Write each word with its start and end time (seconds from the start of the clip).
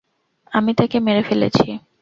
আমি 0.51 0.71
তাকে 0.79 0.97
মেরে 0.99 1.21
ফেলেছি! 1.29 1.67